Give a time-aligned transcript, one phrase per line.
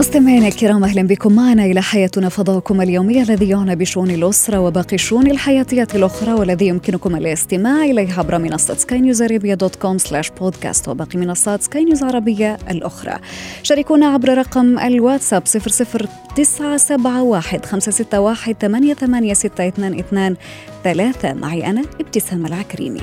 [0.00, 5.30] مستمعينا الكرام أهلا بكم معنا إلى حياتنا فضاؤكم اليومي الذي يعنى بشؤون الأسرة وباقي الشؤون
[5.30, 11.18] الحياتيه الأخرى والذي يمكنكم الاستماع إليه عبر منصة سكاي نيوز dot com slash podcast وباقي
[11.18, 13.18] منصات سكاي نيوز عربيه الأخرى.
[13.62, 20.36] شاركونا عبر رقم الواتساب 00971 561 886222
[20.84, 23.02] ثلاثة معي أنا ابتسام العكريمي.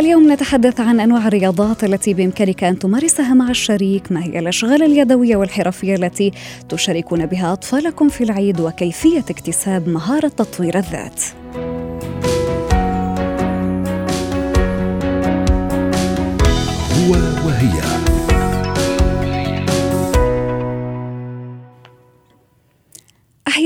[0.00, 5.36] اليوم نتحدث عن أنواع الرياضات التي بإمكانك أن تمارسها مع الشريك، ما هي الأشغال اليدوية
[5.36, 6.32] والحرفية التي
[6.68, 11.39] تشاركون بها أطفالكم في العيد وكيفية اكتساب مهارة تطوير الذات.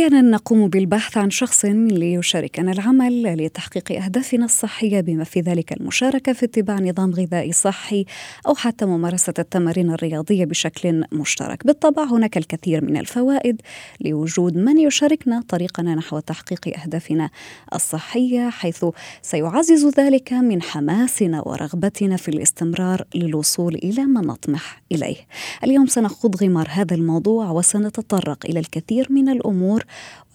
[0.05, 6.45] أحيانا نقوم بالبحث عن شخص ليشاركنا العمل لتحقيق أهدافنا الصحية بما في ذلك المشاركة في
[6.45, 8.05] اتباع نظام غذائي صحي
[8.47, 11.67] أو حتى ممارسة التمارين الرياضية بشكل مشترك.
[11.67, 13.61] بالطبع هناك الكثير من الفوائد
[14.01, 17.31] لوجود من يشاركنا طريقنا نحو تحقيق أهدافنا
[17.75, 18.85] الصحية حيث
[19.23, 25.17] سيعزز ذلك من حماسنا ورغبتنا في الاستمرار للوصول إلى ما نطمح إليه.
[25.65, 29.85] اليوم سنخوض غمار هذا الموضوع وسنتطرق إلى الكثير من الأمور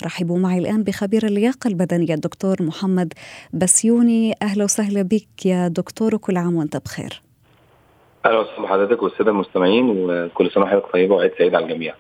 [0.05, 3.13] رحبوا معي الآن بخبير اللياقة البدنية الدكتور محمد
[3.53, 4.35] بسيوني.
[4.41, 7.21] أهلا وسهلا بك يا دكتور وكل عام وأنت بخير.
[8.25, 11.95] أهلا وسهلا بحضرتك والسادة المستمعين وكل سنة وحضرتك طيبة وعيد سعيد على الجميع.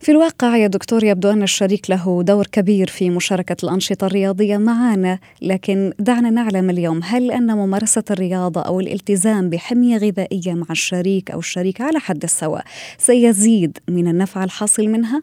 [0.00, 5.18] في الواقع يا دكتور يبدو أن الشريك له دور كبير في مشاركة الأنشطة الرياضية معنا
[5.42, 11.38] لكن دعنا نعلم اليوم هل أن ممارسة الرياضة أو الالتزام بحمية غذائية مع الشريك أو
[11.38, 12.64] الشريك على حد السواء
[12.98, 15.22] سيزيد من النفع الحاصل منها؟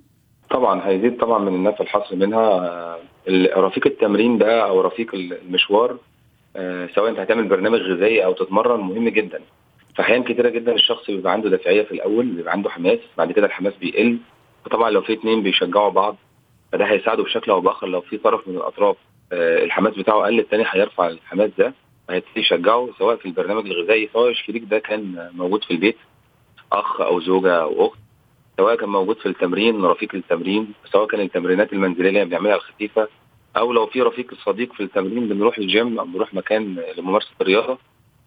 [0.55, 2.39] طبعا هيزيد طبعا من النفع الحاصل منها.
[2.39, 2.99] آه،
[3.57, 5.97] رفيق التمرين ده أو رفيق المشوار
[6.55, 9.41] آه، سواء أنت هتعمل برنامج غذائي أو تتمرن مهم جدا.
[9.95, 13.45] في احيان كتيرة جدا الشخص بيبقى عنده دافعية في الأول بيبقى عنده حماس بعد كده
[13.45, 14.17] الحماس بيقل.
[14.65, 16.15] وطبعا لو في اثنين بيشجعوا بعض
[16.71, 17.87] فده هيساعده بشكل أو بآخر.
[17.87, 18.95] لو في طرف من الأطراف
[19.33, 21.73] آه، الحماس بتاعه قل الثاني هيرفع الحماس ده
[22.09, 25.97] هيبتدي يشجعه سواء في البرنامج الغذائي سواء الشريك ده كان موجود في البيت
[26.71, 27.97] أخ أو زوجة أو أخت.
[28.57, 33.07] سواء كان موجود في التمرين رفيق التمرين سواء كان التمرينات المنزلية اللي بنعملها الخفيفة
[33.57, 37.77] أو لو في رفيق صديق في التمرين بنروح الجيم أو بنروح مكان لممارسة الرياضة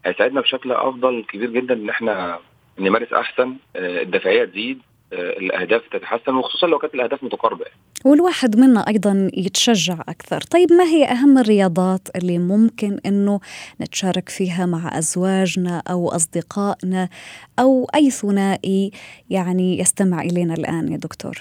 [0.05, 2.39] هيساعدنا بشكل أفضل كبير جدا إن إحنا
[2.79, 4.79] نمارس أحسن آه، الدفاعيه تزيد
[5.13, 7.65] الأهداف تتحسن وخصوصا لو كانت الأهداف متقاربة.
[8.05, 10.41] والواحد منا أيضا يتشجع أكثر.
[10.41, 13.39] طيب ما هي أهم الرياضات اللي ممكن إنه
[13.81, 17.09] نتشارك فيها مع أزواجنا أو أصدقائنا
[17.59, 18.91] أو أي ثنائي
[19.29, 21.35] يعني يستمع إلينا الآن يا دكتور؟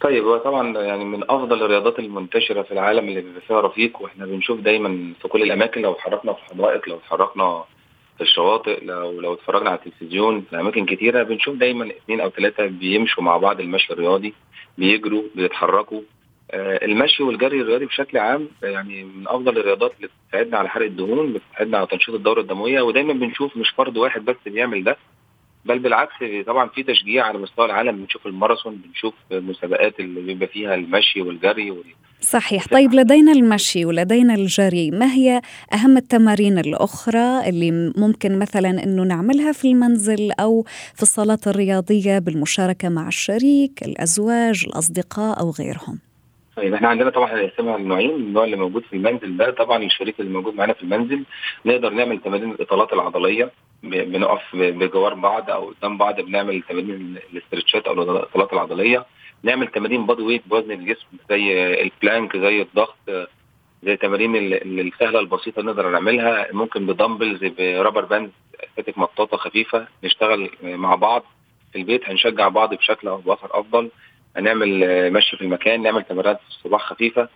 [0.00, 4.26] طيب هو طبعا يعني من أفضل الرياضات المنتشرة في العالم اللي بيبقى فيها رفيق وإحنا
[4.26, 7.64] بنشوف دايما في كل الأماكن لو اتحركنا في الحدائق لو اتحركنا
[8.20, 13.22] الشواطئ لو لو اتفرجنا على التلفزيون في أماكن كتيرة بنشوف دايما اثنين أو ثلاثة بيمشوا
[13.22, 14.34] مع بعض المشي الرياضي
[14.78, 16.00] بيجروا بيتحركوا.
[16.50, 21.32] آه المشي والجري الرياضي بشكل عام يعني من أفضل الرياضات اللي بتساعدنا على حرق الدهون
[21.32, 24.96] بتساعدنا على تنشيط الدورة الدموية ودايما بنشوف مش فرد واحد بس بيعمل ده.
[25.64, 26.12] بل بالعكس
[26.46, 27.96] طبعا في تشجيع على مستوى العالم.
[27.96, 31.84] بنشوف الماراثون بنشوف المسابقات اللي بيبقى فيها المشي والجري وال...
[32.20, 32.66] صحيح.
[32.66, 35.40] طيب لدينا المشي ولدينا الجري ما هي
[35.72, 40.62] أهم التمارين الأخرى اللي ممكن مثلا أنه نعملها في المنزل أو
[40.94, 45.98] في الصالات الرياضية بالمشاركة مع الشريك الأزواج الأصدقاء أو غيرهم؟
[46.56, 50.30] طيب إحنا عندنا طبعا هنقسمها لنوعين النوع اللي موجود في المنزل ده طبعا الشريك اللي
[50.32, 51.24] موجود معانا في المنزل
[51.64, 53.50] نقدر نعمل تمارين الإطالات العضلية
[53.82, 59.06] بنقف بجوار بعض أو قدام بعض بنعمل تمارين ال stretch ات أو الإطالات العضلية
[59.42, 62.96] نعمل تمارين body weight بوزن الجسم زي ال plank زي الضغط
[63.82, 68.30] زي التمارين السهلة البسيطة نقدر نعملها ممكن ب dumbbells ب rubber band
[68.64, 71.22] أستيك مطاطة خفيفة نشتغل مع بعض
[71.72, 73.90] في البيت هنشجع بعض بشكل أو بآخر أفضل.
[74.36, 77.28] هنعمل مشي في المكان نعمل تمرينات في الصباح خفيفة.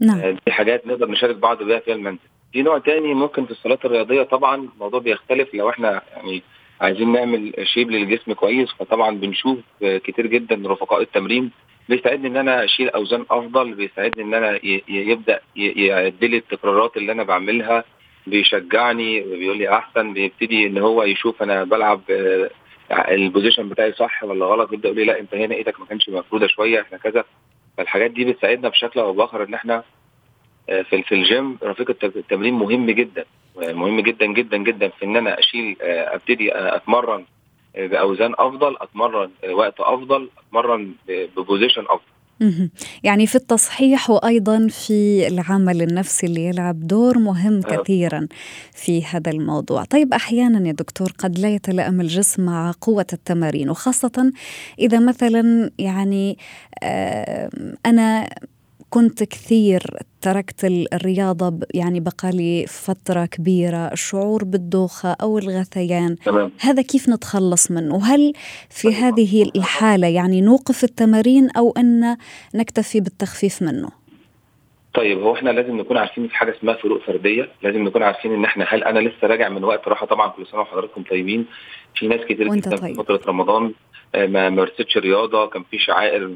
[0.00, 0.20] نعم.
[0.46, 2.18] دي حاجات نقدر نشارك بعض بيها في المنزل.
[2.52, 5.54] في نوع تاني ممكن في الصالات الرياضية طبعا الموضوع بيختلف.
[5.54, 6.42] لو إحنا يعني
[6.80, 11.50] عايزين نعمل شيب للجسم كويس فطبعا بنشوف كتير جدا رفقاء التمرين.
[11.88, 17.84] بيساعدني إن أنا أشيل أوزان أفضل بيساعدني إن أنا يبدأ يعدل التكرارات اللي أنا بعملها.
[18.26, 22.00] بيشجعني بيقول لي أحسن بيبتدي إن هو يشوف أنا بلعب
[22.90, 26.08] ال position بتاعي صح ولا غلط؟ يبدأ يقول لي لا انت هنا إيدك ما كانش
[26.08, 27.24] مفرودة شوية إحنا كذا.
[27.76, 29.84] فالحاجات دي بتساعدنا بشكل أو بآخر ان إحنا
[30.66, 33.24] في في الجيم رفيق التمرين مهم جدا.
[33.56, 37.24] مهم جدا جدا جدا في ان أنا اشيل ابتدي اتمرن
[37.74, 42.13] بأوزان افضل اتمرن وقت افضل اتمرن ب position افضل.
[43.02, 47.76] يعني في التصحيح وأيضا في العمل النفسي اللي يلعب دور مهم آه.
[47.76, 48.28] كثيرا
[48.72, 54.32] في هذا الموضوع، طيب أحيانا يا دكتور قد لا يتلائم الجسم مع قوة التمارين وخاصة
[54.78, 56.38] إذا مثلا يعني
[57.86, 58.28] أنا
[58.94, 59.82] كنت كثير
[60.20, 66.50] تركت الرياضة يعني بقالي فترة كبيرة الشعور بالدوخة أو الغثيان تمام.
[66.60, 68.32] هذا كيف نتخلص منه هل
[68.70, 68.96] في طيب.
[68.96, 72.16] هذه الحالة يعني نوقف التمارين أو أن
[72.54, 73.88] نكتفي بالتخفيف منه
[74.94, 78.44] طيب هو إحنا لازم نكون عارفين في حاجة اسمها فروق فردية، لازم نكون عارفين إن
[78.44, 81.46] إحنا هل أنا لسه راجع من وقت راحة؟ طبعا كل سنة وحضراتكم طيبين،
[81.94, 82.80] في ناس كتير جدا طيب.
[82.80, 83.72] في فترة رمضان
[84.14, 86.30] ما مارستش رياضة كان في شعائر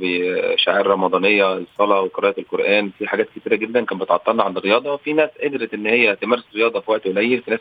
[0.56, 4.96] شعائر رمضانية الصلاة وقراءة القرآن في حاجات كتيرة جدا كانت بتعطلنا عن الرياضة.
[4.96, 7.60] في ناس قدرت إن هي تمارس رياضة في وقت قليل في ناس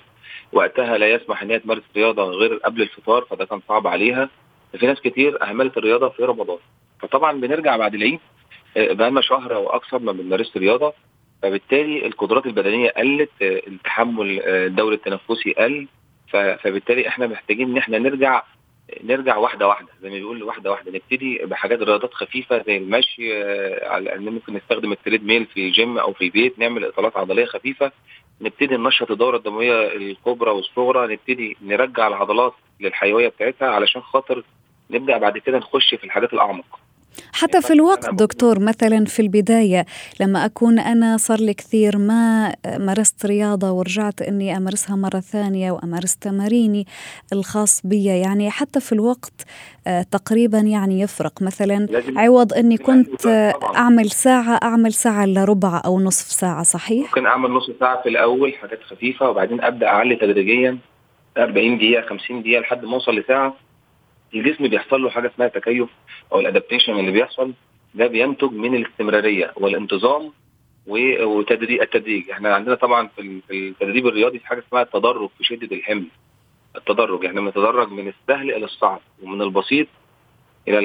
[0.54, 4.30] وقتها لا يسمح إن هي تمارس رياضة غير قبل الفطار فده كان صعب عليها.
[4.78, 6.58] في ناس كتير أهملت الرياضة في رمضان.
[7.00, 8.37] فطبعا بنرجع بعد العيد آه،
[8.76, 10.94] بقالنا شهر أو أكثر ما بنمارس رياضة
[11.44, 15.88] فبالتالي القدرات البدنية قلت آه، التحمل آه، الدوري التنفسي قل
[16.32, 18.44] فبالتالي إحنا محتاجين إن إحنا نرجع
[19.04, 23.90] نرجع واحدة واحدة زي ما بيقول واحدة واحدة نبتدي بحاجات رياضات خفيفة زي المشي آه،
[23.90, 27.92] على ممكن نستخدم ال treadmill في الجيم أو في البيت نعمل إطالات عضلية خفيفة
[28.42, 34.44] نبتدي ننشط الدورة الدموية الكبرى والصغرى نبتدي نرجع العضلات للحيوية بتاعتها علشان خاطر
[34.92, 36.80] نبدأ بعد كده نخش في الحاجات الأعمق.
[37.34, 39.86] حتى في الوقت دكتور مثلا في البداية
[40.20, 46.18] لما أكون أنا صار لي كثير ما مارست رياضة ورجعت أني أمارسها مرة ثانية وأمارس
[46.18, 46.88] تماريني
[47.34, 49.46] الخاص بي يعني حتى في الوقت
[49.88, 51.42] آه، تقريبا يعني يفرق.
[51.42, 53.28] مثلا عوض أني كنت
[53.76, 58.10] أعمل ساعة أعمل ساعة إلا ربع أو نصف ساعة صحيح؟ ممكن أعمل نصف ساعة في
[58.10, 60.78] الأول حاجات خفيفة وبعدين أبدأ أعلي تدريجيا
[61.38, 63.56] 40 دقيقة 50 دقيقة لحد ما أوصل لساعة.
[64.36, 65.90] الجسم بيحصل له حاجة اسمها تكيف
[66.34, 67.54] أو الادابتيشن اللي بيحصل
[67.96, 70.32] ده بينتج من الاستمرارية والانتظام
[70.88, 72.30] وتدريج التدريج.
[72.32, 76.06] إحنا عندنا طبعا في التدريب الرياضي في حاجة اسمها التدرج في شدة الحمل.
[76.76, 79.88] التدرج إحنا بنتدرج من السهل إلى الصعب ومن البسيط
[80.68, 80.80] إلى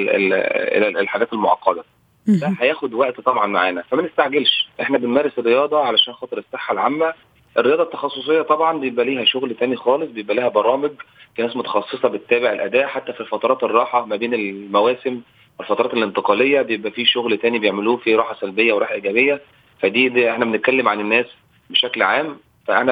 [0.77, 1.83] إلى الحاجات المعقدة.
[2.27, 4.67] ده هياخد وقت طبعا معانا فما نستعجلش.
[4.81, 7.13] إحنا بنمارس الرياضة علشان خاطر الصحة العامة.
[7.57, 10.91] الرياضة التخصصية طبعا بيبقى ليها شغل تاني خالص بيبقى لها برامج
[11.35, 15.21] في ناس متخصصة بتتابع الأداء حتى في فترات الراحة ما بين المواسم
[15.59, 19.41] الفترات الانتقالية بيبقى في شغل تاني بيعملوه في راحة سلبية وراحة إيجابية.
[19.79, 21.25] فدي دي إحنا بنتكلم عن الناس
[21.69, 22.37] بشكل عام.
[22.67, 22.91] فأنا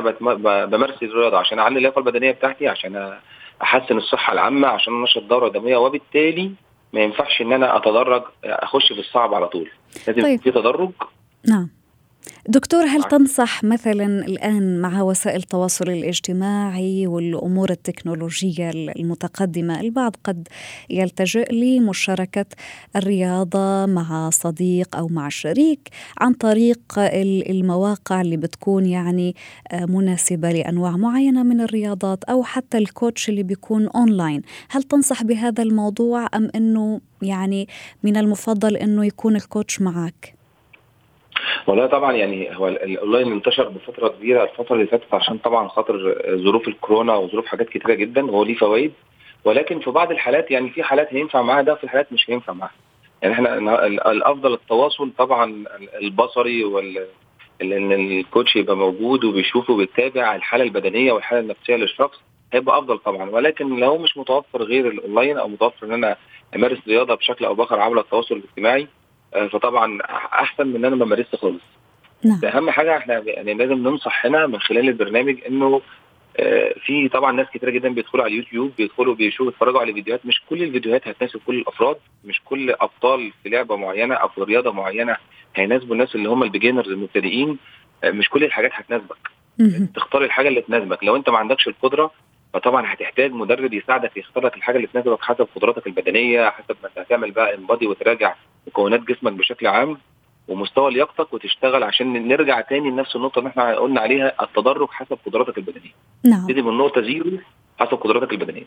[0.65, 3.17] بمارس الرياضة عشان أعلي اللياقة البدنية بتاعتي عشان
[3.61, 6.51] أحسن الصحة العامة عشان أنشط الدوره الدمويه وبالتالي
[6.93, 9.69] ما ينفعش إن أنا أتدرج أخش في الصعب على طول.
[10.07, 10.39] لازم طيب.
[10.41, 10.91] في تدرج.
[11.49, 11.69] نعم.
[12.47, 20.47] دكتور هل تنصح مثلا الآن مع وسائل التواصل الاجتماعي والأمور التكنولوجية المتقدمة البعض قد
[20.89, 22.45] يلتجئ لمشاركة
[22.95, 29.35] الرياضة مع صديق أو مع شريك عن طريق المواقع اللي بتكون يعني
[29.71, 35.63] آه، مناسبة لأنواع معينة من الرياضات أو حتى الكوتش اللي بيكون أونلاين هل تنصح بهذا
[35.63, 37.67] الموضوع أم أنه يعني
[38.03, 40.40] من المفضل أنه يكون ال coach معك؟
[41.67, 46.67] والله طبعا يعني هو الاونلاين انتشر بفترة كبيرة الفترة اللي فاتت عشان طبعا خاطر ظروف
[46.67, 48.93] الكورونا وظروف حاجات كتيرة جدا وهو ليه فوائد.
[49.45, 52.71] ولكن في بعض الحالات يعني في حالات هينفع معاها ده وفي حالات مش هينفع معاها.
[53.21, 53.57] يعني إحنا
[54.11, 55.63] الأفضل التواصل طبعا
[56.01, 57.05] البصري وال
[57.61, 62.19] إن ال coach يبقى موجود وبيشوف وبيتابع الحالة البدنية والحالة النفسية للشخص
[62.53, 63.29] هيبقى أفضل طبعا.
[63.29, 66.15] ولكن لو مش متوفر غير الأونلاين أو متوفر إن أنا
[66.55, 68.87] أمارس رياضة بشكل أو بآخر عبر التواصل الاجتماعي
[69.51, 69.99] فطبعا
[70.33, 71.61] أحسن من إن أنا ما مارسش خالص.
[72.25, 72.39] نعم.
[72.45, 75.81] أهم حاجة إحنا يعني لازم ننصح هنا من خلال البرنامج إنه
[76.37, 80.25] آه، في طبعا ناس كتيرة جدا بيدخلوا على اليوتيوب بيدخلوا بيشوفوا يتفرجوا على فيديوهات.
[80.25, 81.95] مش كل الفيديوهات هتناسب كل الأفراد.
[82.25, 85.17] مش كل أبطال في لعبة معينة أو في رياضة معينة
[85.55, 87.57] هيناسبوا الناس اللي هم البيجنرز المبتدئين.
[88.03, 89.31] آه، مش كل الحاجات هتناسبك.
[89.95, 91.03] تختار الحاجة اللي تناسبك.
[91.03, 92.11] لو أنت ما عندكش القدرة
[92.53, 96.99] فطبعا هتحتاج مدرب يساعدك يختار لك الحاجة اللي تناسبك حسب قدراتك البدنية حسب ما انت
[96.99, 98.35] هتعمل بقى انبادي وتراجع
[98.67, 99.97] مكونات جسمك بشكل عام
[100.47, 105.57] ومستوى لياقتك وتشتغل عشان نرجع تاني لنفس النقطة اللي إحنا قلنا عليها التدرج حسب قدراتك
[105.57, 105.91] البدنية.
[106.23, 106.41] نعم.
[106.47, 107.31] تبتدي من نقطة زيرو
[107.79, 108.65] حسب قدراتك البدنية.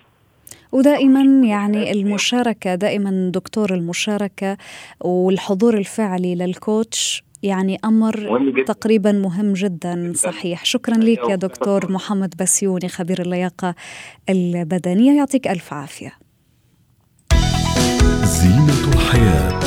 [0.72, 4.56] ودائما يعني المشاركة دائما دكتور المشاركة
[5.00, 10.64] والحضور الفعلي للكوتش يعني أمر مهم تقريبا مهم جدا صحيح.
[10.64, 13.74] شكرا لك يا دكتور محمد بسيوني خبير اللياقة
[14.28, 15.16] البدنية.
[15.16, 16.12] يعطيك ألف عافية.
[18.24, 19.60] زينة الحياة.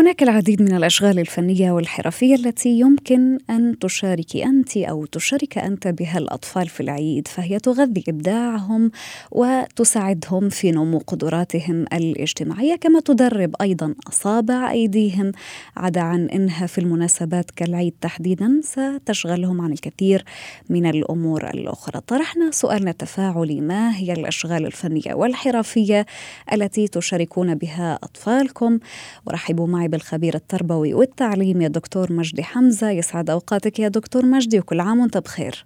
[0.00, 6.18] هناك العديد من الأشغال الفنية والحرفية التي يمكن أن تشارك أنت أو تشارك أنت بها
[6.18, 8.90] الأطفال في العيد فهي تغذي إبداعهم
[9.30, 15.32] وتساعدهم في نمو قدراتهم الاجتماعية كما تدرب أيضا أصابع أيديهم.
[15.76, 20.24] عدا عن أنها في المناسبات كالعيد تحديدا ستشغلهم عن الكثير
[20.68, 22.00] من الأمور الأخرى.
[22.06, 26.06] طرحنا سؤالنا التفاعلي ما هي الأشغال الفنية والحرفية
[26.52, 28.78] التي تشاركون بها أطفالكم؟
[29.26, 32.90] ورحبوا معي بالخبير التربوي والتعليمي الدكتور مجدي حمزة.
[32.90, 35.64] يسعد أوقاتك يا دكتور مجدي وكل عام وأنت بخير.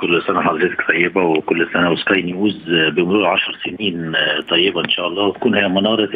[0.00, 2.56] كل سنة حضرتك طيبة وكل سنة وسكاي نيوز
[2.96, 4.12] بمرور عشر سنين
[4.50, 6.10] طيبة إن شاء الله وتكون هي منارة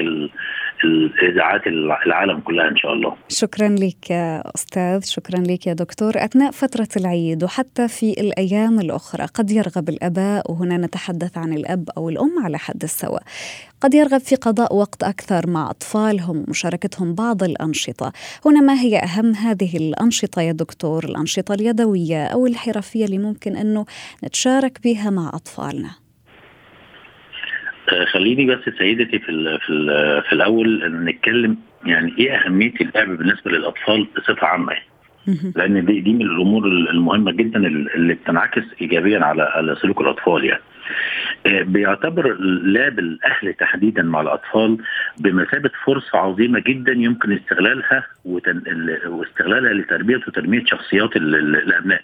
[0.85, 1.67] الإذاعات
[2.07, 3.17] العالم كلها إن شاء الله.
[3.29, 9.27] شكرا لك يا أستاذ، شكرا لك يا دكتور، أثناء فترة العيد وحتى في الأيام الأخرى
[9.35, 13.23] قد يرغب الأباء وهنا نتحدث عن الأب أو الأم على حد السواء.
[13.81, 18.13] قد يرغب في قضاء وقت أكثر مع أطفالهم ومشاركتهم بعض الأنشطة،
[18.47, 23.87] هنا ما هي أهم هذه الأنشطة يا دكتور؟ الأنشطة اليدوية أو الحرفية اللي ممكن إنه
[24.25, 25.91] نتشارك بها مع أطفالنا.
[27.93, 33.09] آه، خليني بس سيدتي في ال في ال في الأول نتكلم يعني إيه أهمية اللعب
[33.19, 34.73] بالنسبة للأطفال بصفة عامة
[35.57, 40.63] لأن دي, دي من الأمور المهمة جدا اللي بتنعكس ايجابيا على على سلوك الأطفال يعني
[41.47, 44.79] آه، بيعتبر لعب الاهل تحديدا مع الأطفال
[45.19, 48.63] بمثابة فرصة عظيمة جدا يمكن استغلالها وتن...
[49.07, 52.03] واستغلالها لتربية وتنمية شخصيات الأبناء.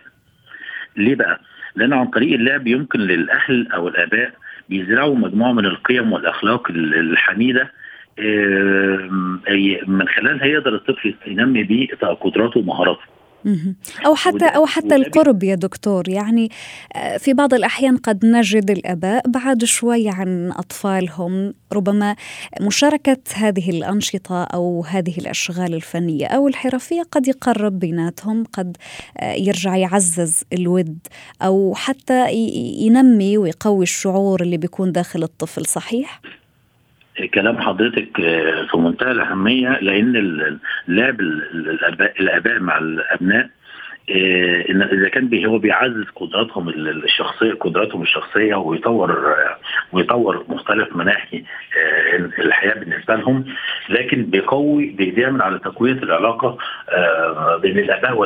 [0.97, 1.41] ليه بقى؟
[1.77, 4.33] لأن عن طريق اللعب يمكن للأهل أو الآباء
[4.69, 7.71] بيزرعوا مجموعة من القيم والأخلاق الحميدة
[9.87, 11.89] من خلالها يقدر الطفل ينمي بيه
[12.21, 13.20] قدراته ومهاراته.
[14.07, 16.09] أو حتى أو حتى القرب يا دكتور.
[16.09, 16.51] يعني
[16.97, 21.55] آه، في بعض الأحيان قد نجد الآباء بعد شوي عن أطفالهم.
[21.73, 22.17] ربما
[22.61, 28.77] مشاركة هذه الأنشطة أو هذه الأشغال الفنية أو الحرفية قد يقرب بيناتهم قد
[29.19, 30.99] آه، يرجع يعزز الود
[31.43, 32.33] أو حتى
[32.81, 36.21] ينمي ويقوي الشعور اللي بيكون داخل الطفل صحيح؟
[37.27, 40.13] كلام حضرتك آه، في منتهى الأهمية لأن
[40.89, 41.21] لعب
[42.21, 43.51] الآباء مع الأبناء
[44.09, 49.35] إذا كان هو بيعزز قدراتهم الشخصية قدراتهم الشخصية ويطور
[49.93, 51.45] ويطور مختلف مناحي
[51.79, 53.45] آه، الحياة بالنسبة لهم.
[53.89, 58.19] لكن بيقوي بيعمل على تقوية العلاقة آه، بين الآباء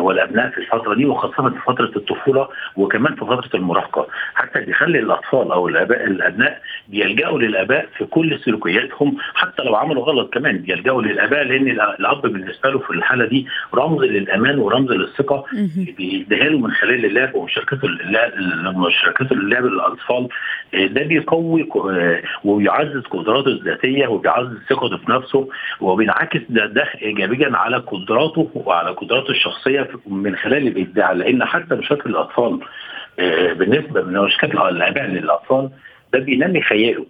[0.00, 4.06] والأبناء في الفترة دي وخاصة في فترة الطفولة وكمان في فترة المراهقة.
[4.34, 9.16] حتى بيخلي الأطفال أو الآباء الأبناء بيلجأوا للآباء في كل سلوكياتهم.
[9.34, 11.68] حتى لو عملوا غلط كمان بيلجأوا للآباء لأن
[12.00, 15.44] الأب بالنسبة له في الحالة دي رمز للأمان ورمز للثقه
[15.98, 17.88] بيديها له من خلال اللعب ومشاركته
[18.76, 20.28] مشاركته اللعب للاطفال
[20.74, 25.48] آه، ده بيقوي آه، وبيعزز قدراته الذاتية وبيعزز ثقته في نفسه
[25.80, 32.10] وبينعكس ده, ده ايجابيا على قدراته وعلى قدراته الشخصية من خلال الإبداع لأن حتى مشاكل
[32.10, 32.60] الأطفال
[33.18, 35.70] آه، بالنسبة من مشاكل الاباء للأطفال
[36.12, 37.06] ده بينمي خياله.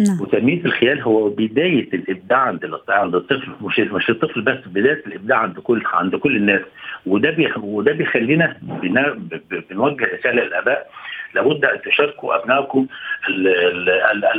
[0.00, 0.20] نعم.
[0.20, 5.58] وتنميه الخيال هو بداية الإبداع عند عند الطفل مش مش الطفل بس بداية الإبداع عند
[5.58, 6.60] كل عند كل الناس
[7.06, 8.56] وده بي وده بيخلينا
[9.70, 10.90] بنوجه رسالة للآباء
[11.34, 12.86] لابد أن تشاركوا أبنائكم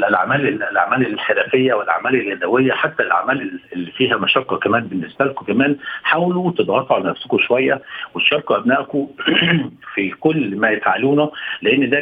[0.07, 6.51] الأعمال الأعمال الحرفية والأعمال اليدوية حتى الأعمال اللي فيها مشقه كمان بالنسبة لكم كمان حاولوا
[6.51, 7.81] تضغطوا على نفسكم شوية
[8.13, 9.07] وتشاركوا أبنائكم
[9.93, 11.31] في كل ما يفعلونه
[11.61, 11.99] لأن ده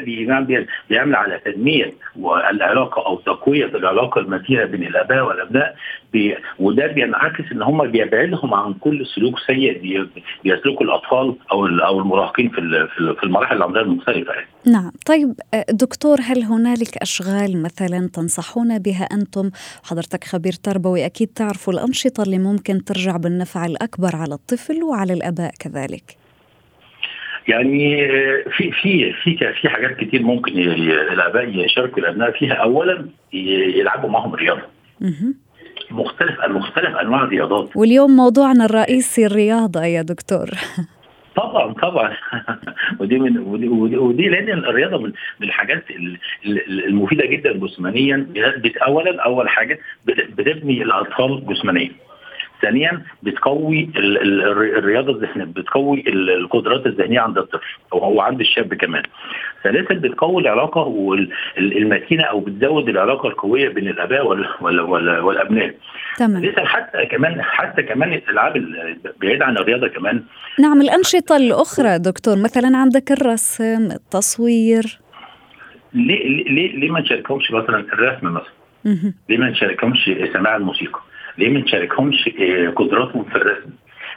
[0.89, 1.93] بيعمل على تنمية
[2.49, 5.75] العلاقه أو تقوية العلاقة المتينه بين الأباء والأبناء
[6.13, 10.07] بي وده بينعكس إن هم بيبعدهم عن كل سلوك سيء
[10.43, 12.87] بيسلكه الأطفال أو أو المراهقين في
[13.19, 14.47] في المراحل العمرية المختلفة يعني.
[14.65, 14.91] نعم.
[15.05, 19.51] طيب آه، دكتور هل هنالك أشغال مثلا تنصحون بها أنتم؟
[19.83, 25.51] حضرتك خبير تربوي أكيد تعرفوا الأنشطة اللي ممكن ترجع بالنفع الأكبر على الطفل وعلى الآباء
[25.59, 26.17] كذلك.
[27.47, 32.53] يعني آه، في في في في حاجات كتير ممكن الآباء يشاركوا الأبناء فيها.
[32.53, 34.61] اولا يلعبوا معهم رياضه
[35.91, 37.77] مختلف مختلف أنواع الرياضات.
[37.77, 40.49] واليوم موضوعنا الرئيسي الرياضة يا دكتور.
[41.39, 42.17] طبعا طبعا.
[42.99, 43.67] ودي من ودي,
[43.97, 45.83] ودي, لأن الرياضة من الحاجات
[46.67, 48.27] المفيده جدا جسمانيا.
[48.77, 51.91] اولا أول حاجة بتبني الأطفال جسمانيا.
[52.61, 59.03] ثانيا بتقوي الرياضة الذهنية بتقوي القدرات الذهنية عند الطفل أو عند الشاب كمان.
[59.63, 61.15] ثالثا بتقوي العلاقة
[61.57, 64.27] المتينة أو بتزود العلاقة القوية بين الأباء
[65.23, 65.73] والأبناء.
[66.17, 66.41] تمام.
[66.41, 68.65] ثالثا حتى كمان حتى كمان الألعاب
[69.21, 70.23] بعيد عن الرياضة كمان.
[70.59, 74.99] نعم الأنشطة الأخرى دكتور مثلا عندك الرسم التصوير.
[75.93, 80.99] ليه ليه ليه ما نشاركهمش مثلا الرسم مثلا؟ ليه ما نشاركهمش سماع الموسيقى؟
[81.39, 82.29] ليه ما نشاركهمش
[82.75, 83.69] قدراتهم في الرسم؟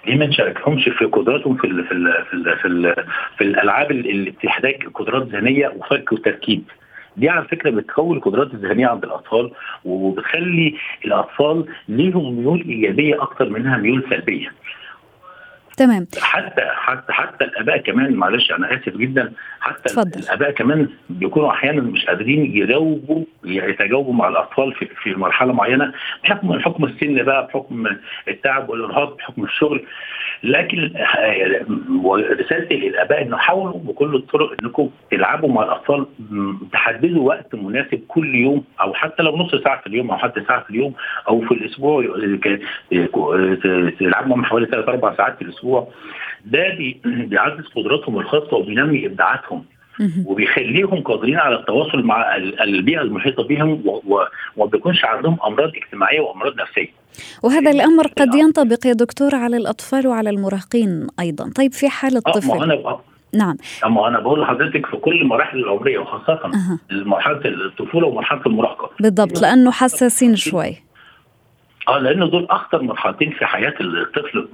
[0.07, 2.95] ليه ما نشاركهمش في قدراتهم في ال في ال في ال في, ال
[3.39, 6.63] في الألعاب اللي بتحتاج قدرات ذهنية وفك وتركيب؟
[7.17, 9.51] دي على فكرة بتقوي القدرات الذهنية عند الأطفال
[9.85, 10.75] وبتخلي
[11.05, 14.49] الأطفال ليهم ميول إيجابية أكتر منها ميول سلبية.
[15.87, 16.07] تمام.
[16.21, 20.21] حتى حتى حتى الآباء كمان معلش أنا آسف جدا حتى اتفضل.
[20.21, 25.93] الآباء كمان بيكونوا أحيانا مش قادرين يجاوبوا يتجاوبوا مع الأطفال في في مرحلة معينة
[26.25, 27.87] بحكم حكم السن بقى بحكم
[28.29, 29.83] التعب والإرهاق بحكم الشغل.
[30.45, 30.91] لكن
[32.41, 36.07] رسالتي للآباء إنه حاولوا بكل الطرق إنكم تلعبوا مع الأطفال
[36.73, 40.63] تحددوا وقت مناسب كل يوم أو حتى لو نص ساعة في اليوم أو حتى ساعة
[40.63, 40.95] في اليوم
[41.29, 42.05] أو في الأسبوع
[43.99, 45.72] تلعبوا حوالي ثلاث أربع ساعات في الأسبوع.
[46.45, 47.01] ده بي-
[47.31, 49.65] بيعزز قدراتهم الخاصة وبينمي إبداعاتهم.
[50.27, 53.83] وبيخليهم قادرين على التواصل مع ال- البيئة المحيطة بهم
[54.57, 56.89] وما بيكونش عندهم أمراض اجتماعية وأمراض نفسية.
[57.43, 62.19] وهذا الأمر قد ينطبق يا دكتور على الأطفال وعلى المراهقين أيضا طيب في حال ما
[62.19, 62.99] الطفل أنا
[63.35, 66.79] نعم اما أنا بقول لحضرتك في كل المراحل العمرية وخاصة أها.
[66.91, 68.91] مرحله الطفولة ومرحلة المراهقة.
[69.01, 70.77] بالضبط لأنه حساسين شوي
[71.89, 74.49] آه لأن دول اخطر مرحلتين في حياة الطفل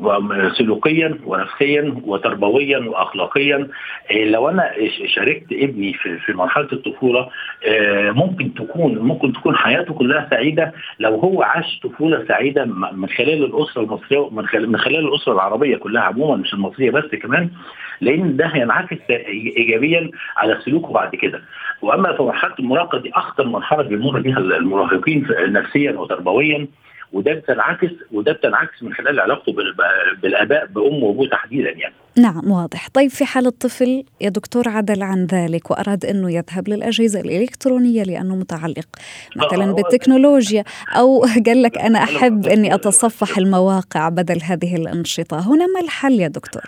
[0.58, 3.68] سلوكيا ونفسيا وتربويا واخلاقيا.
[4.10, 4.70] إيه لو أنا
[5.06, 7.28] شاركت ابني في في مرحلة الطفولة
[7.66, 10.72] آه، ممكن تكون ممكن تكون حياته كلها سعيدة.
[11.00, 15.76] لو هو عاش طفولة سعيدة من خلال الأسرة المصرية من خلال من خلال الأسرة العربية
[15.76, 17.50] كلها عموما مش المصرية بس كمان
[18.00, 21.42] لأن ده هينعكس ايجابيا على سلوكه بعد كده.
[21.82, 26.66] وأما في مرحلة المراهقة دي أخطر مرحلة بيمر بها المراهقين نفسيا وتربويا.
[27.12, 29.74] وده بتنعكس وده بتنعكس من خلال علاقته بال-
[30.22, 31.94] بالآباء بامه وأبوه تحديدا يعني.
[32.18, 32.88] نعم واضح.
[32.88, 38.36] طيب في حال الطفل يا دكتور عدل عن ذلك وأراد أنه يذهب للأجهزة الإلكترونية لأنه
[38.36, 38.86] متعلق
[39.36, 40.64] مثلا آه، بالتكنولوجيا
[40.98, 45.38] أو قال لك أنا أحب أني أتصفح المواقع بدل هذه الأنشطة.
[45.54, 46.62] هنا ما الحل يا دكتور؟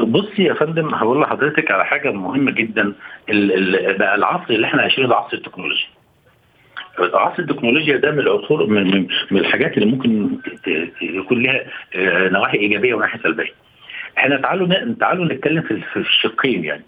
[0.00, 2.92] بصي يا فندم هقول لحضرتك على حاجة مهمة جدا.
[3.98, 5.86] بقى العصر اللي إحنا عايشينه ده عصر التكنولوجيا.
[7.14, 10.30] عصر التكنولوجيا ده من العصور من, من, من الحاجات اللي ممكن
[11.02, 11.60] يكون لها
[11.94, 13.52] آه، نواحي إيجابية ونواحي سلبية.
[14.18, 16.84] إحنا تعالوا تعالوا نتكلم في الشقين يعني.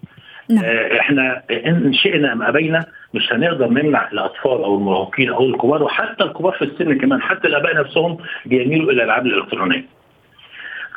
[0.51, 5.83] نعم آه، إحنا إن شئنا أم أبينا مش هنقدر نمنع الأطفال أو المراهقين أو الكبار
[5.83, 9.85] وحتى الكبار في السن كمان حتى الآباء نفسهم بيميلوا إلى الألعاب الإلكترونية.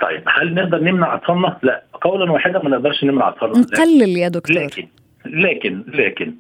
[0.02, 3.60] طيب هل نقدر نمنع أطفالنا؟ لا قولا واحدا ما نقدرش نمنع أطفالنا.
[3.60, 4.88] نقلل يا دكتور لكن
[5.26, 6.34] لكن لكن.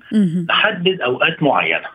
[0.49, 1.87] نحدد أوقات معينة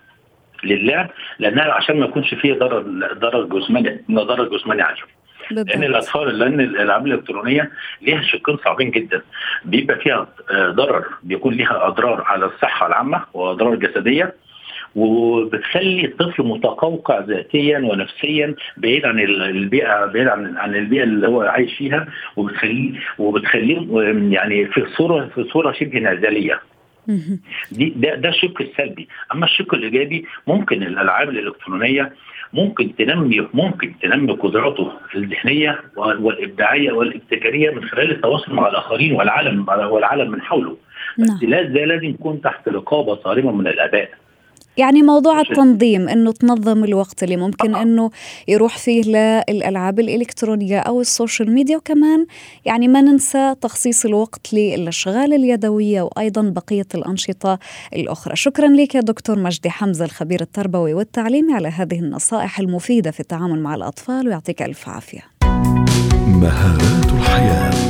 [0.65, 2.81] للعب لانها عشان ما يكونش فيه ضرر
[3.15, 5.07] ضرر جسماني ضرر جسماني عليهم
[5.51, 7.71] لأن الأطفال لأن الألعاب الإلكترونية
[8.03, 9.23] ليها شقين صعبين جدا.
[9.65, 14.35] بيبقى فيها آه، ضرر بيكون ليها أضرار على الصحة العامة وأضرار جسدية
[14.95, 21.43] وبتخلي الطفل متقوقع ذاتيا ونفسيا بعيد عن ال- البيئة بعيد عن عن البيئة اللي هو
[21.43, 23.79] عايش فيها وبتخليه وبتخليه
[24.11, 26.61] آم، يعني في صورة في صورة شبه انعزاليه.
[27.73, 32.13] دي ده ده الشق السلبي أما الشق الإيجابي ممكن الألعاب الإلكترونية
[32.53, 40.31] ممكن تنمي ممكن تنمي قدراته الذهنية والإبداعية والابتكارية من خلال التواصل مع الآخرين والعالم والعالم
[40.31, 40.77] من حوله.
[41.19, 41.37] نعم.
[41.37, 44.11] بس لا ده لازم يكون تحت رقابة صارمة من الآباء.
[44.77, 47.83] يعني موضوع التنظيم إنه تنظم الوقت اللي ممكن آه.
[47.83, 48.11] إنه
[48.49, 52.27] يروح فيه للألعاب الإلكترونية أو ال social media وكمان
[52.65, 57.59] يعني ما ننسى تخصيص الوقت للأشغال اليدوية وأيضا بقية الأنشطة
[57.93, 58.37] الأخرى.
[58.37, 63.61] شكرا لك يا دكتور مجدي حمزة الخبير التربوي والتعليمي على هذه النصائح المفيدة في التعامل
[63.61, 65.21] مع الأطفال ويعطيك ألف عافية.
[66.27, 67.90] مهارات الحياة.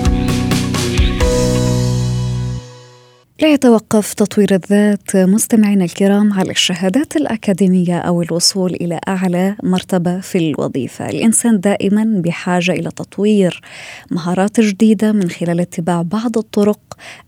[3.40, 10.38] لا يتوقف تطوير الذات مستمعينا الكرام على الشهادات الأكاديمية أو الوصول إلى أعلى مرتبة في
[10.38, 11.08] الوظيفة.
[11.08, 13.60] الإنسان دائما بحاجة إلى تطوير
[14.10, 16.80] مهارات جديدة من خلال اتباع بعض الطرق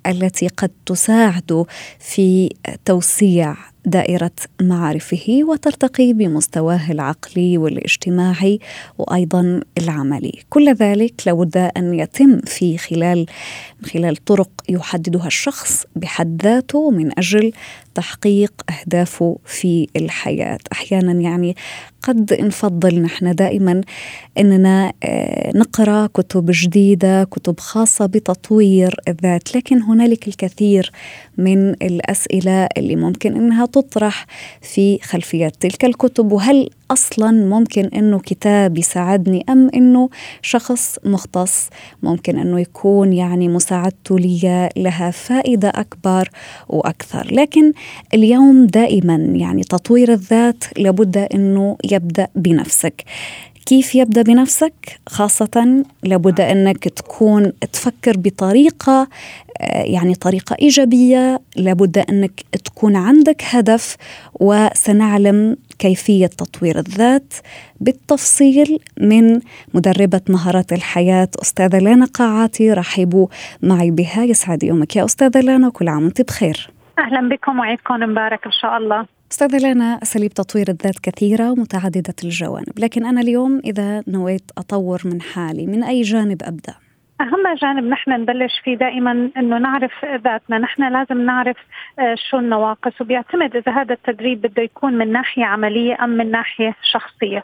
[0.07, 1.65] التي قد تساعد
[1.99, 2.49] في
[2.85, 8.59] توسيع دائرة معارفه وترتقي بمستواه العقلي والاجتماعي
[8.99, 10.39] وأيضا العملي.
[10.51, 13.27] كل ذلك لابد أن يتم في خلال
[13.93, 17.53] خلال طرق يحددها الشخص بحد ذاته من أجل
[17.95, 20.59] تحقيق أهدافه في الحياة.
[20.73, 21.57] أحيانا يعني
[22.03, 23.81] قد نفضل نحن دائما
[24.39, 24.93] أننا
[25.55, 29.57] نقرأ كتب جديدة كتب خاصة بتطوير الذات.
[29.57, 30.93] لكن هنالك الكثير
[31.39, 34.27] من الأسئلة اللي ممكن أنها تطرح
[34.61, 36.33] في خلفيات تلك الكتب.
[36.33, 40.09] وهل أصلا ممكن إنه كتاب يساعدني أم إنه
[40.43, 41.69] شخص مختص.
[42.03, 46.29] ممكن إنه يكون يعني مساعدته لي لها فائدة أكبر
[46.69, 47.35] وأكثر.
[47.35, 47.73] لكن
[48.15, 53.05] اليوم دائما يعني تطوير الذات لابد إنه يبدأ بنفسك.
[53.67, 59.09] كيف يبدأ بنفسك؟ خاصة لابد أنك تكون تفكر بطريقة
[59.61, 61.41] آه، يعني طريقة إيجابية.
[61.57, 63.97] لابد أنك تكون عندك هدف
[64.41, 67.35] وسنعلم كيفية تطوير الذات.
[67.81, 69.41] بالتفصيل من
[69.75, 73.27] مدربة مهارات الحياة أستاذة لانا قاعاتي رحبوا
[73.63, 74.25] معي بها.
[74.25, 76.71] يسعد يومك يا أستاذة لانا كل عام وأنت بخير.
[76.99, 79.07] أهلا بكم وعيدكم مبارك إن شاء الله.
[79.33, 85.21] أستاذة لنا أساليب تطوير الذات كثيرة ومتعددة الجوانب لكن أنا اليوم إذا نويت أطور من
[85.21, 86.75] حالي من أي جانب أبدأ؟
[87.21, 91.57] أهم جانب نحن نبلش فيه دائما أنه نعرف ذاتنا نحن لازم نعرف
[91.99, 96.75] آه، شو النواقص وبيعتمد إذا هذا التدريب بده يكون من ناحية عملية أم من ناحية
[96.93, 97.43] شخصية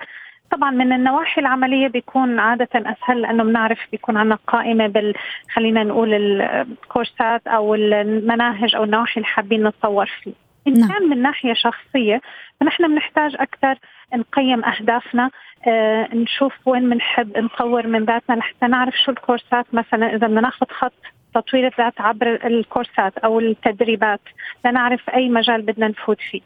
[0.51, 5.15] طبعا من النواحي العملية بيكون عادة أسهل لأنه بنعرف بيكون عندنا قائمة بال
[5.55, 10.89] خلينا نقول الكورسات أو المناهج أو النواحي اللي حابين نتطور فيه إن نعم.
[10.89, 12.21] كان من ناحية شخصية
[12.61, 13.79] فنحن بنحتاج أكثر
[14.15, 15.31] نقيم أهدافنا
[15.67, 20.67] آه نشوف وين بنحب نطور من ذاتنا لحتى نعرف شو الكورسات مثلا إذا بدنا ناخذ
[20.71, 20.93] خط
[21.35, 24.21] تطوير الذات عبر الكورسات أو التدريبات
[24.65, 26.41] لنعرف أي مجال بدنا نفوت فيه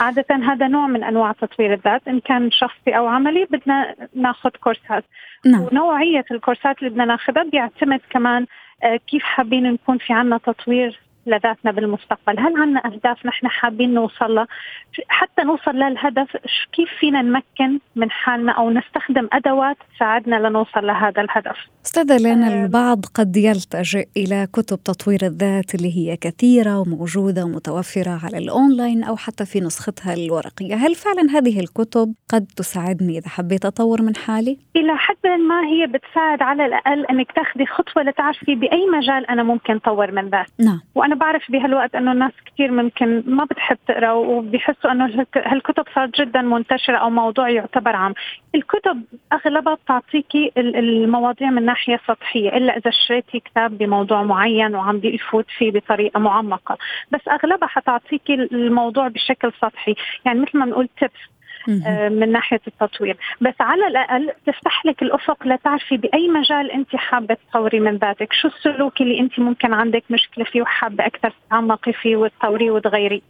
[0.00, 5.04] عادة هذا نوع من أنواع تطوير الذات إن كان شخصي أو عملي بدنا ناخذ كورسات
[5.46, 5.60] نعم.
[5.60, 8.46] ونوعية الكورسات اللي بدنا ناخذها بيعتمد كمان
[8.84, 12.38] آه، كيف حابين نكون في عنا تطوير لذاتنا بالمستقبل.
[12.38, 14.46] هل عندنا أهداف نحن حابين نوصل لها
[15.08, 16.36] حتى نوصل للهدف
[16.72, 21.56] كيف فينا نمكن من حالنا أو نستخدم أدوات تساعدنا لنوصل لهذا الهدف؟
[21.86, 28.20] أستاذة لنا آه، البعض قد يلتجئ إلى كتب تطوير الذات اللي هي كثيرة وموجودة ومتوفرة
[28.24, 30.74] على الأونلاين أو حتى في نسختها الورقية.
[30.74, 35.86] هل فعلا هذه الكتب قد تساعدني إذا حبيت أطور من حالي؟ إلى حد ما هي
[35.86, 40.80] بتساعد على الأقل أنك تاخذي خطوة لتعرفي بأي مجال أنا ممكن طور من ذات نعم.
[40.94, 46.20] وأنا أنا بعرف بهالوقت إنه الناس كثير ممكن ما بتحب تقرأ وبيحسوا إنه هالكتب صارت
[46.20, 48.14] جدا منتشرة أو موضوع يعتبر عام.
[48.54, 55.46] الكتب أغلبها بتعطيكي المواضيع من ناحية سطحية إلا إذا اشتريتي كتاب بموضوع معين وعم بيفوت
[55.58, 56.78] فيه بطريقة معمقة.
[57.10, 59.94] بس أغلبها حتعطيكي الموضوع بشكل سطحي.
[60.24, 61.32] يعني مثل ما بنقول تبس
[62.10, 63.16] من ناحية التطوير.
[63.40, 68.32] بس على الأقل تفتح لك الأفق لتعرفي بأي مجال أنت حابة تطوري من ذاتك.
[68.32, 73.20] شو السلوك اللي أنت ممكن عندك مشكلة فيه وحابة أكثر تتعمقي فيه وتطوريه وتغيريه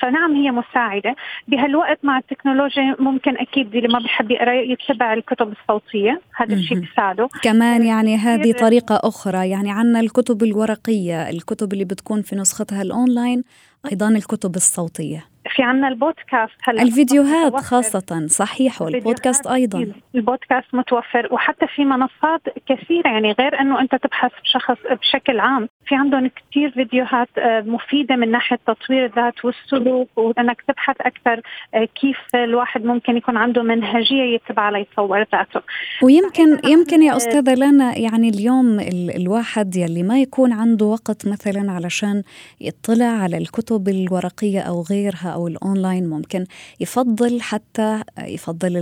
[0.00, 1.16] فنعم هي مساعدة.
[1.48, 6.20] بهالوقت مع التكنولوجيا ممكن أكيد اللي ما بحب يقرأ يتبع الكتب الصوتية.
[6.36, 7.28] هذا الشيء بيساعده.
[7.42, 9.50] كمان يعني هذه طريقة أخرى.
[9.50, 13.44] يعني عنا الكتب الورقية الكتب اللي بتكون في نسختها الأونلاين
[13.92, 15.29] أيضا الكتب الصوتية.
[15.48, 19.92] في عنا البودكاست هلا الفيديوهات خاصة صحيح والبودكاست أيضا.
[20.14, 25.94] البودكاست متوفر وحتى في منصات كثيرة يعني غير أنه أنت تبحث بشخص بشكل عام في
[25.94, 31.40] عندهم كثير فيديوهات آه، مفيدة من ناحية تطوير الذات والسلوك وأنك تبحث أكثر
[31.74, 35.60] آه، كيف الواحد ممكن يكون عنده منهجية يتبع ليطور ذاته.
[36.02, 38.80] ويمكن يمكن يا أستاذة لنا يعني اليوم
[39.16, 42.22] الواحد يلي ما يكون عنده وقت مثلا علشان
[42.60, 46.46] يطلع على الكتب الورقية أو غيرها أو الأونلاين ممكن
[46.80, 48.76] يفضل حتى يفضل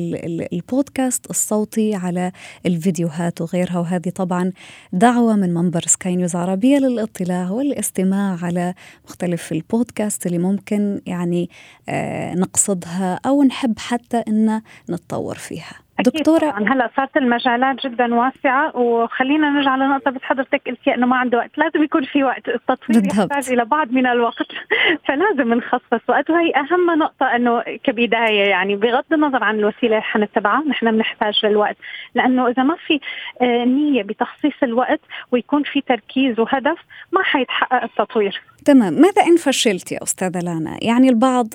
[0.52, 2.32] البودكاست الصوتي على
[2.66, 3.78] الفيديوهات وغيرها.
[3.78, 4.52] وهذه طبعا
[4.92, 11.50] دعوة من منبر سكاي نيوز عربية للاطلاع والاستماع على مختلف البودكاست اللي ممكن يعني
[11.88, 15.87] آه، نقصدها أو نحب حتى أن نتطور فيها.
[16.02, 21.38] دكتورة هلا صارت المجالات جدا واسعة وخلينا نرجع لنقطة بس حضرتك قلتي إنه ما عنده
[21.38, 23.30] وقت، لازم يكون في وقت، التطوير بالضبط.
[23.30, 24.46] يحتاج إلى بعض من الوقت
[25.06, 26.30] فلازم نخصص وقت.
[26.30, 31.76] وهي أهم نقطة إنه كبداية يعني بغض النظر عن الوسيلة اللي حنتبعها نحن بنحتاج للوقت،
[32.14, 33.00] لأنه إذا ما في
[33.42, 35.00] آه، نية بتخصيص الوقت
[35.32, 36.78] ويكون في تركيز وهدف
[37.12, 38.42] ما حيتحقق التطوير.
[38.64, 38.92] تمام.
[38.92, 41.46] ماذا إن فشلت يا أستاذة لانا؟ يعني البعض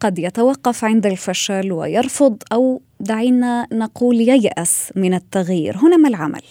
[0.00, 6.42] قد يتوقف عند الفشل ويرفض أو دعينا نقول ييأس من التغيير هنا ما العمل؟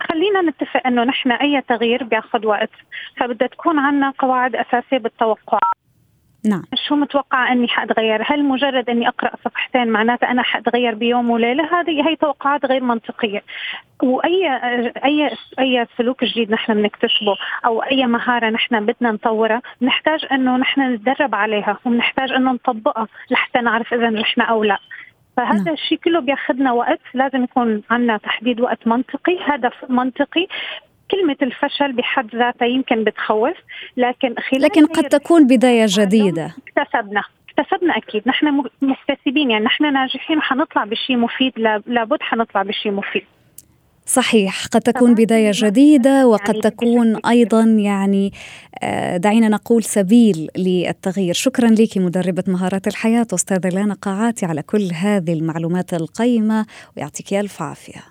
[0.00, 2.70] خلينا نتفق إنه نحن أي تغيير بياخذ وقت
[3.16, 5.58] فبدها تكون عندنا قواعد أساسية بالتوقع
[6.48, 11.80] نعم شو متوقعة إني حاتغير؟ هل مجرد إني أقرأ صفحتين معناتها أنا حاتغير بيوم وليلة؟
[11.80, 13.42] هذه هي توقعات غير منطقية.
[14.02, 14.48] وأي
[15.04, 20.94] أي أي سلوك جديد نحن بنكتسبه أو أي مهارة نحن بدنا نطورها، بنحتاج إنه نحن
[20.94, 24.78] نتدرب عليها وبنحتاج إنه نطبقها لحتى نعرف إذا نحن أو لا.
[25.36, 25.74] فهذا نعم.
[25.74, 29.38] الشيء كله بياخذنا وقت لازم يكون عندنا تحديد وقت منطقي.
[29.40, 30.46] هدف منطقي.
[31.10, 33.56] كلمة الفشل بحد ذاتها يمكن بتخوف
[33.96, 36.54] لكن خلال لكن قد تكون بداية جديدة.
[36.68, 37.22] اكتسبنا.
[37.48, 38.22] اكتسبنا أكيد.
[38.26, 39.50] نحن مكتسبين.
[39.50, 41.52] يعني نحن ناجحين وحنطلع بشيء مفيد.
[41.86, 43.24] لابد حنطلع بشيء مفيد.
[44.06, 48.32] صحيح قد تكون بداية جديدة وقد يعني تكون أيضا يعني
[48.82, 51.34] آه، دعينا نقول سبيل للتغيير.
[51.34, 56.66] شكرا لك مدربة مهارات الحياة أستاذة لانا قاعاتي على كل هذه المعلومات القيمة
[56.96, 58.04] ويعطيك ألف عافية.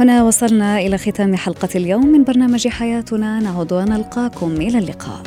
[0.00, 3.40] هنا وصلنا إلى ختام حلقة اليوم من برنامج حياتنا.
[3.40, 5.22] نعود ونلقاكم إلى اللقاء.